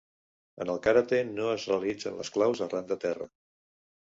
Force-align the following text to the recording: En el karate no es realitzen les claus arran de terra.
En 0.63 0.69
el 0.75 0.79
karate 0.87 1.19
no 1.27 1.51
es 1.57 1.65
realitzen 1.73 2.17
les 2.23 2.33
claus 2.39 2.65
arran 2.69 2.91
de 2.93 2.99
terra. 3.05 3.29